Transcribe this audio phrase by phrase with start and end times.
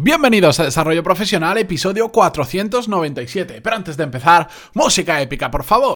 [0.00, 3.60] Bienvenidos a Desarrollo Profesional, episodio 497.
[3.60, 5.94] Pero antes de empezar, música épica, por favor.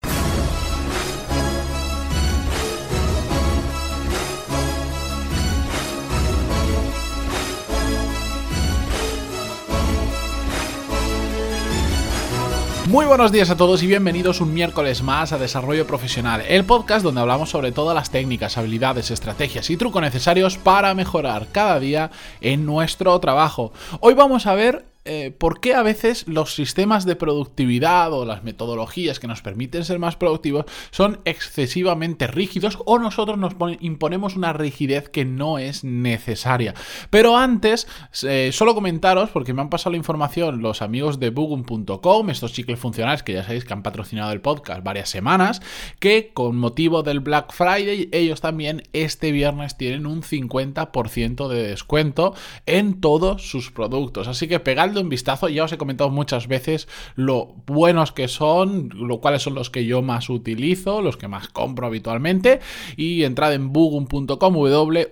[12.92, 17.02] Muy buenos días a todos y bienvenidos un miércoles más a Desarrollo Profesional, el podcast
[17.02, 22.10] donde hablamos sobre todas las técnicas, habilidades, estrategias y trucos necesarios para mejorar cada día
[22.42, 23.72] en nuestro trabajo.
[24.00, 28.44] Hoy vamos a ver eh, por qué a veces los sistemas de productividad o las
[28.44, 34.52] metodologías que nos permiten ser más productivos son excesivamente rígidos o nosotros nos imponemos una
[34.52, 36.74] rigidez que no es necesaria.
[37.10, 37.88] Pero antes,
[38.22, 42.78] eh, solo comentaros, porque me han pasado la información los amigos de Bugum.com, estos chicles
[42.78, 45.62] funcionales que ya sabéis que han patrocinado el podcast varias semanas,
[45.98, 52.34] que con motivo del Black Friday ellos también este viernes tienen un 50% de descuento
[52.66, 54.28] en todos sus productos.
[54.28, 55.48] Así que pegad un vistazo.
[55.48, 59.84] Ya os he comentado muchas veces lo buenos que son, lo cuáles son los que
[59.86, 62.60] yo más utilizo, los que más compro habitualmente.
[62.96, 65.10] Y entrad en bugum.com, w-u-g-u-m.com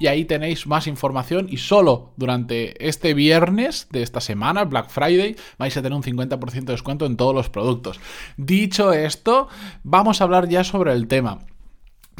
[0.00, 1.46] y ahí tenéis más información.
[1.50, 6.64] Y solo durante este viernes de esta semana, Black Friday, vais a tener un 50%
[6.64, 8.00] de descuento en todos los productos.
[8.36, 9.48] Dicho esto,
[9.82, 11.40] vamos a hablar ya sobre el tema.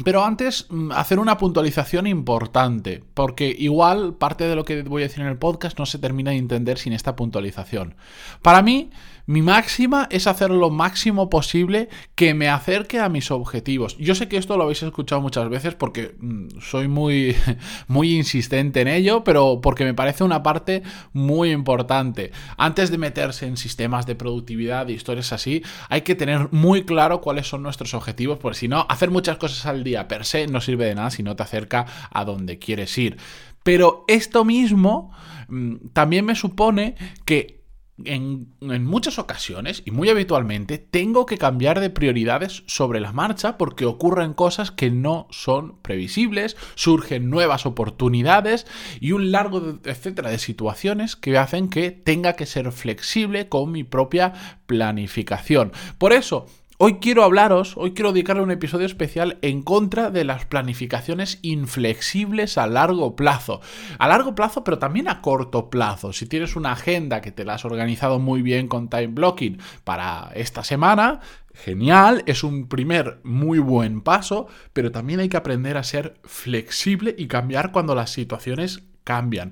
[0.03, 5.07] Pero antes, mm, hacer una puntualización importante, porque igual parte de lo que voy a
[5.07, 7.95] decir en el podcast no se termina de entender sin esta puntualización.
[8.41, 8.89] Para mí,
[9.29, 13.95] mi máxima es hacer lo máximo posible que me acerque a mis objetivos.
[13.99, 17.35] Yo sé que esto lo habéis escuchado muchas veces porque mm, soy muy,
[17.87, 20.81] muy insistente en ello, pero porque me parece una parte
[21.13, 22.31] muy importante.
[22.57, 27.21] Antes de meterse en sistemas de productividad y historias así, hay que tener muy claro
[27.21, 30.59] cuáles son nuestros objetivos, porque si no, hacer muchas cosas al día per se no
[30.59, 33.17] sirve de nada si no te acerca a donde quieres ir.
[33.61, 35.11] Pero esto mismo
[35.49, 37.58] mm, también me supone que
[38.05, 43.85] en, muchas ocasiones y muy habitualmente tengo que cambiar de prioridades sobre la marcha porque
[43.85, 48.67] ocurren cosas que no son previsibles, surgen nuevas oportunidades
[48.99, 53.83] y un largo etcétera de situaciones que hacen que tenga que ser flexible con mi
[53.83, 54.33] propia
[54.65, 55.71] planificación.
[55.97, 56.45] Por eso,
[56.81, 62.57] Hoy quiero hablaros, hoy quiero dedicarle un episodio especial en contra de las planificaciones inflexibles
[62.57, 63.59] a largo plazo.
[63.97, 66.13] A largo plazo, pero también a corto plazo.
[66.13, 70.31] Si tienes una agenda que te la has organizado muy bien con time blocking para
[70.35, 71.19] esta semana,
[71.53, 77.13] genial, es un primer muy buen paso, pero también hay que aprender a ser flexible
[77.17, 79.51] y cambiar cuando las situaciones cambian.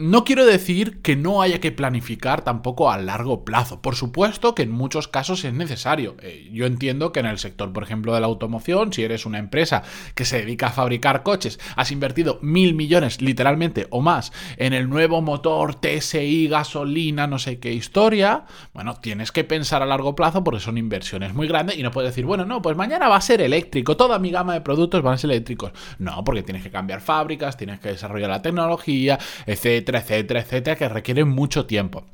[0.00, 3.82] No quiero decir que no haya que planificar tampoco a largo plazo.
[3.82, 6.14] Por supuesto que en muchos casos es necesario.
[6.22, 9.40] Eh, yo entiendo que en el sector, por ejemplo, de la automoción, si eres una
[9.40, 9.82] empresa
[10.14, 14.88] que se dedica a fabricar coches, has invertido mil millones, literalmente, o más, en el
[14.88, 20.44] nuevo motor TSI, gasolina, no sé qué historia, bueno, tienes que pensar a largo plazo
[20.44, 23.20] porque son inversiones muy grandes y no puedes decir, bueno, no, pues mañana va a
[23.20, 25.72] ser eléctrico, toda mi gama de productos van a ser eléctricos.
[25.98, 30.88] No, porque tienes que cambiar fábricas, tienes que desarrollar la tecnología, etc etcétera, etcétera, que
[30.90, 32.04] requieren mucho tiempo.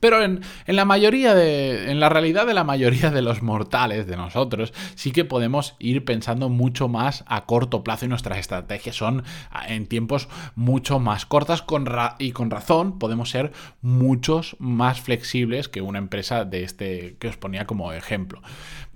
[0.00, 1.90] Pero en, la mayoría de.
[1.90, 6.04] En la realidad de la mayoría de los mortales, de nosotros, sí que podemos ir
[6.04, 9.24] pensando mucho más a corto plazo y nuestras estrategias son
[9.66, 11.88] en tiempos mucho más cortas con
[12.18, 17.36] y con razón podemos ser muchos más flexibles que una empresa de este que os
[17.36, 18.42] ponía como ejemplo.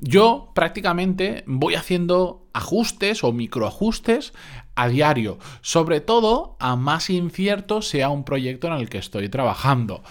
[0.01, 4.35] Yo prácticamente voy haciendo ajustes o microajustes
[4.75, 10.03] a diario, sobre todo a más incierto sea un proyecto en el que estoy trabajando.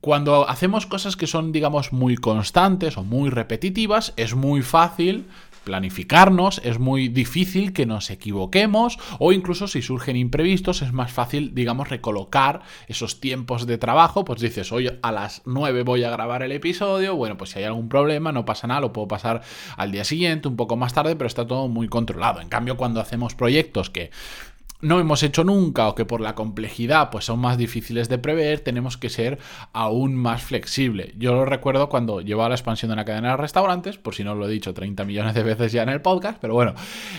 [0.00, 5.26] Cuando hacemos cosas que son, digamos, muy constantes o muy repetitivas, es muy fácil
[5.66, 11.54] planificarnos, es muy difícil que nos equivoquemos o incluso si surgen imprevistos es más fácil,
[11.56, 16.44] digamos, recolocar esos tiempos de trabajo, pues dices, hoy a las 9 voy a grabar
[16.44, 19.42] el episodio, bueno, pues si hay algún problema no pasa nada, lo puedo pasar
[19.76, 22.40] al día siguiente, un poco más tarde, pero está todo muy controlado.
[22.40, 24.12] En cambio, cuando hacemos proyectos que
[24.86, 28.60] no hemos hecho nunca o que por la complejidad pues son más difíciles de prever,
[28.60, 29.38] tenemos que ser
[29.72, 31.12] aún más flexible.
[31.18, 34.34] Yo lo recuerdo cuando llevaba la expansión de una cadena de restaurantes, por si no
[34.34, 36.74] lo he dicho 30 millones de veces ya en el podcast, pero bueno,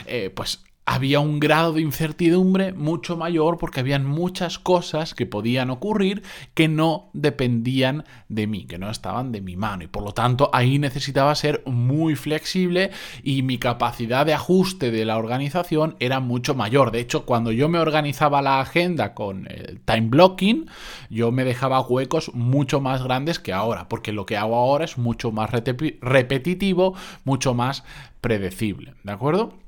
[0.05, 5.69] eh, pues había un grado de incertidumbre mucho mayor porque habían muchas cosas que podían
[5.69, 6.23] ocurrir
[6.53, 10.49] que no dependían de mí, que no estaban de mi mano y por lo tanto
[10.53, 12.91] ahí necesitaba ser muy flexible
[13.21, 16.91] y mi capacidad de ajuste de la organización era mucho mayor.
[16.91, 20.69] De hecho, cuando yo me organizaba la agenda con el time blocking,
[21.09, 24.97] yo me dejaba huecos mucho más grandes que ahora, porque lo que hago ahora es
[24.97, 26.95] mucho más repetitivo,
[27.25, 27.83] mucho más
[28.21, 29.66] predecible, ¿de acuerdo?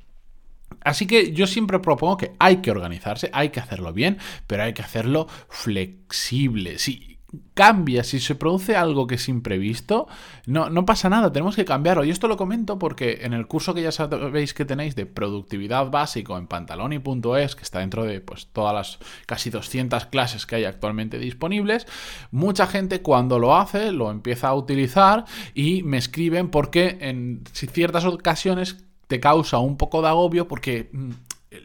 [0.81, 4.17] Así que yo siempre propongo que hay que organizarse, hay que hacerlo bien,
[4.47, 6.79] pero hay que hacerlo flexible.
[6.79, 7.09] Si
[7.53, 10.07] cambia, si se produce algo que es imprevisto,
[10.47, 12.03] no, no pasa nada, tenemos que cambiarlo.
[12.03, 15.89] Y esto lo comento porque en el curso que ya sabéis que tenéis de productividad
[15.91, 20.65] básico en pantaloni.es, que está dentro de pues, todas las casi 200 clases que hay
[20.65, 21.85] actualmente disponibles,
[22.31, 28.05] mucha gente cuando lo hace lo empieza a utilizar y me escriben porque en ciertas
[28.05, 31.11] ocasiones te causa un poco de agobio porque mm,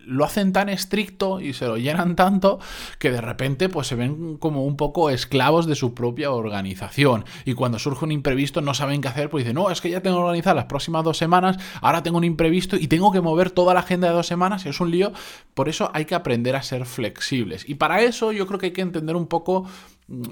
[0.07, 2.59] lo hacen tan estricto y se lo llenan tanto
[2.99, 7.27] que de repente pues se ven como un poco esclavos de su propia organización.
[7.45, 10.01] Y cuando surge un imprevisto no saben qué hacer pues dicen no es que ya
[10.01, 13.75] tengo organizado las próximas dos semanas ahora tengo un imprevisto y tengo que mover toda
[13.75, 15.13] la agenda de dos semanas y es un lío
[15.53, 17.69] por eso hay que aprender a ser flexibles.
[17.69, 19.67] Y para eso yo creo que hay que entender un poco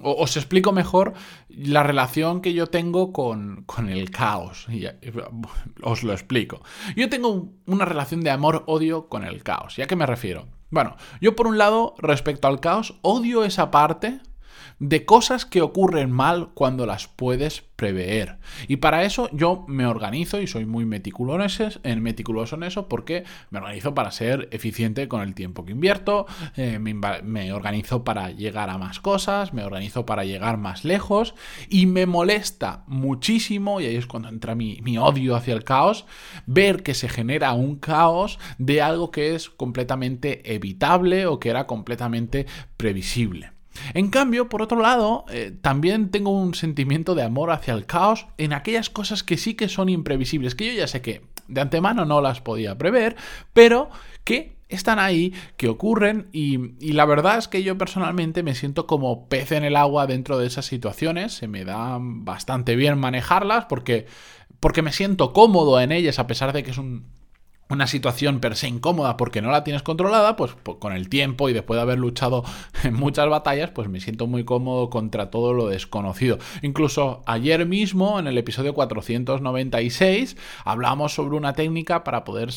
[0.03, 1.15] os explico mejor
[1.49, 4.67] la relación que yo tengo con, el caos.
[5.83, 6.63] os lo explico.
[6.97, 9.79] Yo tengo una relación de amor-odio con el caos.
[9.79, 10.49] ¿Y a qué me refiero?
[10.71, 14.21] Bueno, yo por un lado, respecto al caos, odio esa parte
[14.82, 18.38] de cosas que ocurren mal cuando las puedes prever.
[18.67, 23.23] Y para eso yo me organizo y soy muy meticuloso en, meticuloso en eso porque
[23.50, 26.26] me organizo para ser eficiente con el tiempo que invierto,
[26.56, 31.37] eh, me, organizo para llegar a más cosas, me organizo para llegar más lejos
[31.69, 36.06] y me molesta muchísimo, y ahí es cuando entra mi, mi odio hacia el caos,
[36.46, 41.69] ver que se genera un caos de algo que es completamente evitable o que era
[41.69, 42.46] completamente
[42.76, 43.51] previsible.
[43.95, 48.27] En cambio, por otro lado, eh, también tengo un sentimiento de amor hacia el caos
[48.39, 52.05] en aquellas cosas que sí que son imprevisibles, que yo ya sé que de antemano
[52.05, 53.17] no las podía prever,
[53.53, 53.91] pero
[54.25, 58.87] que están ahí, que ocurren y, y, la verdad es que yo personalmente me siento
[58.87, 63.67] como pez en el agua dentro de esas situaciones, se me da bastante bien manejarlas
[63.67, 64.07] porque,
[64.61, 67.05] porque me siento cómodo en ellas a pesar de que es un
[67.73, 71.53] una situación per se incómoda porque no la tienes controlada, pues, con el tiempo y
[71.53, 72.45] después de haber luchado
[72.85, 76.39] en muchas batallas, pues me siento muy cómodo contra todo lo desconocido.
[76.63, 82.51] Incluso ayer mismo, en el episodio 496, hablamos sobre una técnica para poder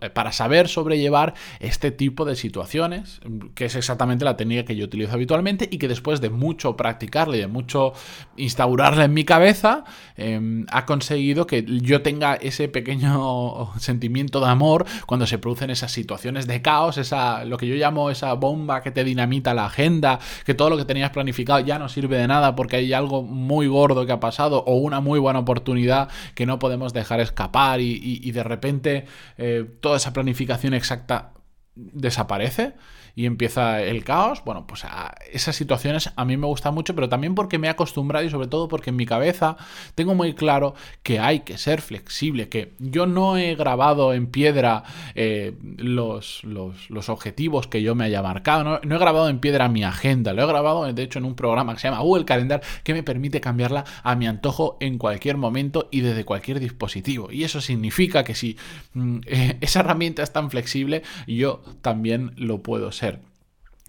[0.00, 3.20] eh, para saber sobrellevar este tipo de situaciones,
[3.54, 7.36] que es exactamente la técnica que yo utilizo habitualmente y que después de mucho practicarla
[7.36, 7.92] y de mucho
[8.36, 9.84] instaurarla en mi cabeza,
[10.16, 15.92] em, ha conseguido que yo tenga ese pequeño sentimiento de amor cuando se producen esas
[15.92, 20.18] situaciones de caos, esa, lo que yo llamo esa bomba que te dinamita la agenda,
[20.44, 23.66] que todo lo que tenías planificado ya no sirve de nada porque hay algo muy
[23.66, 28.30] gordo que ha pasado o una muy buena oportunidad que no podemos dejar escapar y,
[28.30, 29.06] de repente
[29.38, 31.32] eh, toda esa planificación exacta
[31.74, 32.74] desaparece
[33.20, 37.10] y empieza el caos, bueno, pues a esas situaciones a mí me gustan mucho, pero
[37.10, 39.58] también porque me he acostumbrado y sobre todo porque en mi cabeza
[39.94, 44.84] tengo muy claro que hay que ser flexible, que yo no he grabado en piedra
[45.14, 49.84] eh, los, los, objetivos que yo me haya marcado, no, he grabado en piedra mi
[49.84, 52.94] agenda, lo he grabado de hecho en un programa que se llama Google Calendar que
[52.94, 57.30] me permite cambiarla a mi antojo en cualquier momento y desde cualquier dispositivo.
[57.30, 58.56] Y eso significa que si
[58.94, 59.18] mm,
[59.60, 63.09] esa herramienta es tan flexible, yo también lo puedo ser.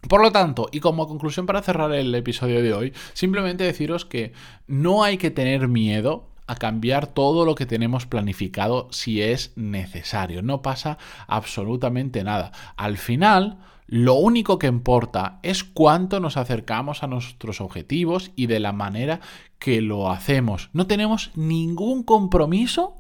[0.08, 4.34] Por lo tanto, y como conclusión para cerrar el episodio de hoy, simplemente deciros que
[4.68, 10.42] no hay que tener miedo a cambiar todo lo que tenemos planificado si es necesario.
[10.42, 12.52] No pasa absolutamente nada.
[12.76, 18.60] Al final, lo único que importa es cuánto nos acercamos a nuestros objetivos y de
[18.60, 19.22] la manera
[19.60, 20.70] que lo hacemos.
[20.74, 22.96] No tenemos ningún compromiso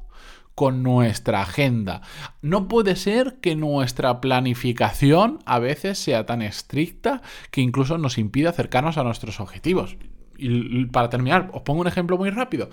[0.61, 2.03] con nuestra agenda.
[2.43, 8.51] No puede ser que nuestra planificación a veces sea tan estricta que incluso nos impida
[8.51, 9.97] acercarnos a nuestros objetivos.
[10.37, 12.69] Y para terminar, os pongo un ejemplo muy rápido.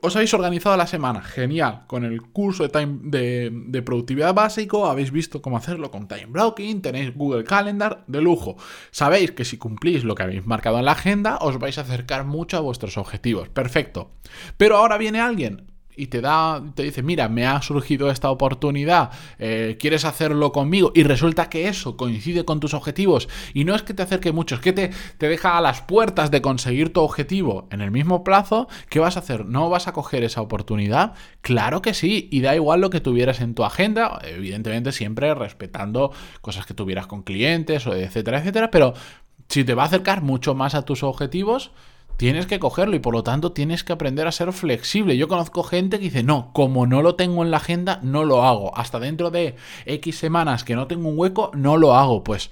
[0.00, 4.86] Os habéis organizado la semana, genial, con el curso de, time, de, de, productividad básico,
[4.86, 8.56] habéis visto cómo hacerlo con time blocking, tenéis Google Calendar de lujo.
[8.90, 12.24] Sabéis que si cumplís lo que habéis marcado en la agenda, os vais a acercar
[12.24, 13.50] mucho a vuestros objetivos.
[13.50, 14.12] Perfecto.
[14.56, 19.10] Pero ahora viene alguien y te da, te dice, mira, me ha surgido esta oportunidad,
[19.38, 23.82] eh, quieres hacerlo conmigo y resulta que eso coincide con tus objetivos y no es
[23.82, 27.00] que te acerque mucho, es que te, te deja a las puertas de conseguir tu
[27.00, 29.46] objetivo en el mismo plazo, ¿qué vas a hacer?
[29.46, 31.14] ¿No vas a coger esa oportunidad?
[31.40, 36.12] Claro que sí, y da igual lo que tuvieras en tu agenda, evidentemente siempre respetando
[36.40, 38.94] cosas que tuvieras con clientes, etcétera, etcétera, pero
[39.48, 41.70] si te va a acercar mucho más a tus objetivos,
[42.16, 45.16] tienes que cogerlo y por lo tanto tienes que aprender a ser flexible.
[45.16, 48.44] Yo conozco gente que dice, no, como no lo tengo en la agenda, no lo
[48.44, 48.76] hago.
[48.76, 52.24] Hasta dentro de X semanas que no tengo un hueco, no lo hago.
[52.24, 52.50] Pues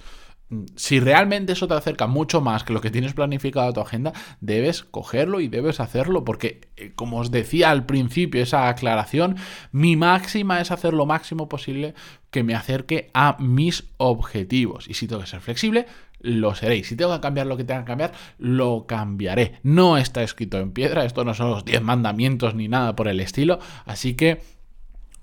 [0.75, 4.13] si realmente eso te acerca mucho más que lo que tienes planificado a tu agenda,
[4.41, 9.37] debes cogerlo y debes hacerlo, porque eh, como os decía al principio, esa aclaración,
[9.71, 11.95] mi máxima es hacer lo máximo posible
[12.29, 14.87] que me acerque a mis objetivos.
[14.87, 15.87] Y si tengo que ser flexible,
[16.25, 16.77] lo seré.
[16.77, 19.59] Y si tengo que cambiar lo que tenga que cambiar, lo cambiaré.
[19.63, 23.19] No está escrito en piedra, esto no son los 10 mandamientos ni nada por el
[23.19, 24.41] estilo, así que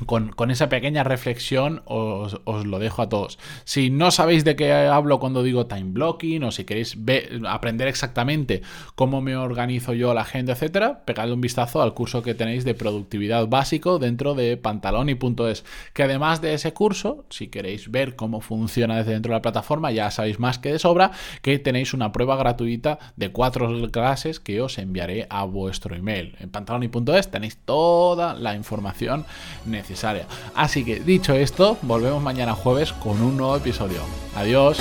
[0.04, 3.38] con, esa pequeña reflexión os, lo dejo a todos.
[3.64, 6.96] Si no sabéis de qué hablo cuando digo time blocking o si queréis
[7.48, 8.62] aprender exactamente
[8.94, 12.74] cómo me organizo yo la agenda, etcétera, pegadle un vistazo al curso que tenéis de
[12.74, 15.64] productividad básico dentro de pantaloni.es.
[15.92, 19.90] Que además de ese curso, si queréis ver cómo funciona desde dentro de la plataforma,
[19.90, 24.60] ya sabéis más que de sobra que tenéis una prueba gratuita de cuatro clases que
[24.60, 26.36] os enviaré a vuestro email.
[26.40, 29.24] En pantaloni.es tenéis toda la información
[30.54, 34.00] Así que dicho esto, volvemos mañana jueves con un nuevo episodio.
[34.34, 34.78] Adiós.